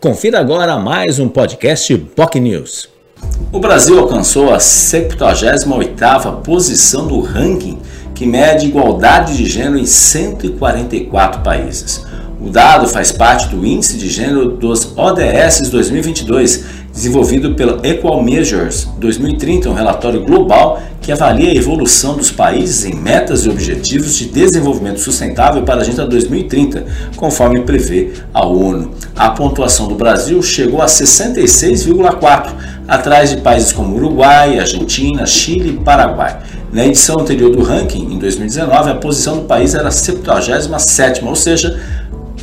[0.00, 2.88] Confira agora mais um podcast POC News.
[3.50, 7.80] O Brasil alcançou a 78ª posição do ranking
[8.14, 12.06] que mede igualdade de gênero em 144 países.
[12.40, 16.64] O dado faz parte do Índice de Gênero dos ODS 2022,
[16.98, 22.92] desenvolvido pela Equal Measures 2030, um relatório global que avalia a evolução dos países em
[22.92, 28.90] metas e objetivos de desenvolvimento sustentável para a Agenda 2030, conforme prevê a ONU.
[29.14, 32.50] A pontuação do Brasil chegou a 66,4,
[32.88, 36.40] atrás de países como Uruguai, Argentina, Chile e Paraguai.
[36.72, 41.36] Na edição anterior do ranking, em 2019, a posição do país era a 77, ou
[41.36, 41.80] seja,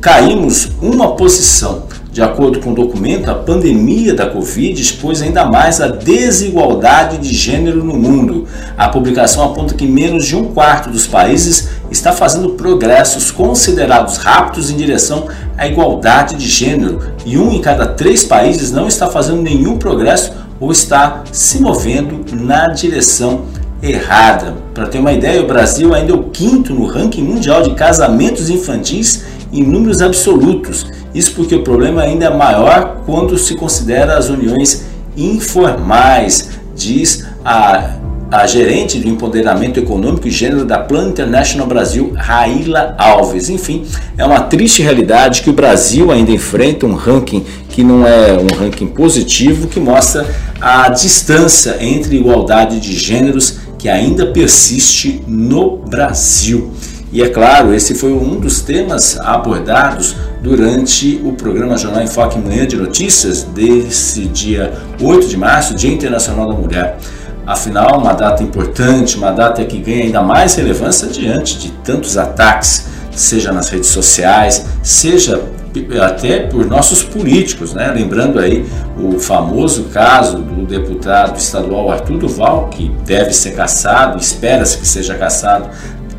[0.00, 1.84] caímos uma posição.
[2.12, 7.32] De acordo com o documento, a pandemia da Covid expôs ainda mais a desigualdade de
[7.32, 8.48] gênero no mundo.
[8.76, 14.70] A publicação aponta que menos de um quarto dos países está fazendo progressos considerados rápidos
[14.70, 19.40] em direção à igualdade de gênero e um em cada três países não está fazendo
[19.40, 23.42] nenhum progresso ou está se movendo na direção
[23.80, 24.54] errada.
[24.74, 28.50] Para ter uma ideia, o Brasil ainda é o quinto no ranking mundial de casamentos
[28.50, 30.86] infantis em números absolutos.
[31.14, 34.84] Isso porque o problema ainda é maior quando se considera as uniões
[35.16, 37.96] informais, diz a,
[38.30, 43.48] a gerente do empoderamento econômico e gênero da Plan International Brasil, Raíla Alves.
[43.48, 43.84] Enfim,
[44.16, 48.56] é uma triste realidade que o Brasil ainda enfrenta um ranking que não é um
[48.56, 50.26] ranking positivo, que mostra
[50.60, 56.70] a distância entre igualdade de gêneros que ainda persiste no Brasil.
[57.12, 62.38] E é claro, esse foi um dos temas abordados durante o programa Jornal em Foque
[62.38, 66.98] Manhã de Notícias desse dia 8 de março, Dia Internacional da Mulher.
[67.44, 72.86] Afinal, uma data importante, uma data que ganha ainda mais relevância diante de tantos ataques,
[73.10, 75.42] seja nas redes sociais, seja
[76.00, 77.90] até por nossos políticos, né?
[77.92, 78.64] Lembrando aí
[78.96, 85.14] o famoso caso do deputado estadual Arthur Duval, que deve ser caçado, espera-se que seja
[85.16, 85.68] caçado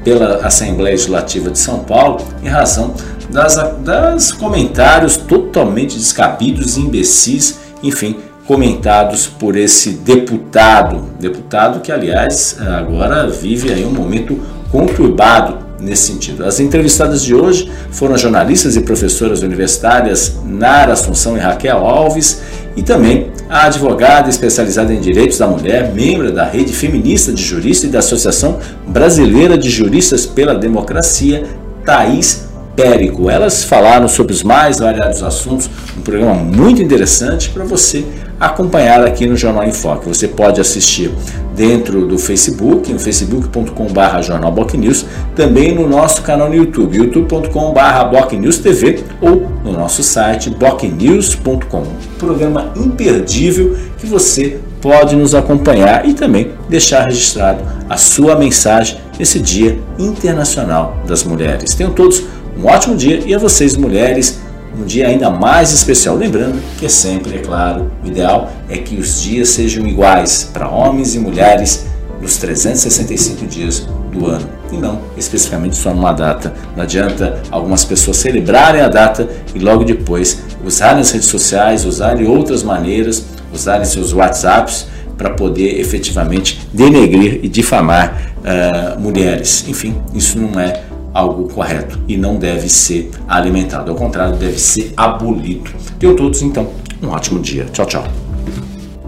[0.04, 2.94] pela Assembleia Legislativa de São Paulo em razão
[3.30, 13.28] das, das comentários totalmente descabidos imbecis, enfim, comentados por esse deputado, deputado que aliás agora
[13.30, 16.46] vive aí um momento conturbado nesse sentido.
[16.46, 22.42] As entrevistadas de hoje foram jornalistas e professoras universitárias Nara Assunção e Raquel Alves
[22.76, 27.90] e também a advogada especializada em direitos da mulher, membro da Rede Feminista de Juristas
[27.90, 31.44] e da Associação Brasileira de Juristas pela Democracia,
[31.86, 33.30] Thaís Périco.
[33.30, 38.06] Elas falaram sobre os mais variados assuntos, um programa muito interessante para você
[38.40, 40.08] acompanhar aqui no Jornal em Foque.
[40.08, 41.12] Você pode assistir
[41.56, 49.04] dentro do Facebook, no facebook.com.br Jornal News, também no nosso canal no YouTube, youtube.com.br TV
[49.20, 51.84] ou no nosso site bocnews.com.
[52.18, 59.40] Programa imperdível que você pode nos acompanhar e também deixar registrado a sua mensagem nesse
[59.40, 61.76] Dia Internacional das Mulheres.
[61.76, 62.24] Tenham todos
[62.58, 64.40] um ótimo dia e a vocês, mulheres,
[64.78, 66.16] um dia ainda mais especial.
[66.16, 70.70] Lembrando que é sempre, é claro, o ideal é que os dias sejam iguais para
[70.70, 71.86] homens e mulheres
[72.22, 76.54] nos 365 dias do ano e não especificamente só numa data.
[76.76, 82.28] Não adianta algumas pessoas celebrarem a data e logo depois usarem as redes sociais, usarem
[82.28, 84.88] outras maneiras, usarem seus WhatsApps
[85.18, 89.66] para poder efetivamente denegrir e difamar uh, mulheres.
[89.68, 90.82] Enfim, isso não é
[91.14, 93.92] algo correto e não deve ser alimentado.
[93.92, 95.72] Ao contrário, deve ser abolido.
[96.00, 96.70] Tenham todos, então,
[97.02, 97.66] um ótimo dia.
[97.66, 98.04] Tchau, tchau.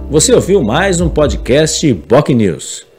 [0.09, 2.92] Você ouviu mais um podcast Boc News.